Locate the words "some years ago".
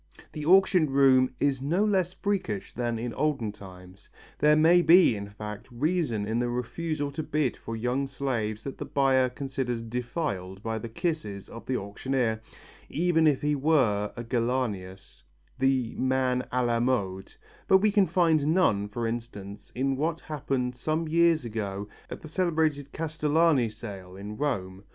20.75-21.87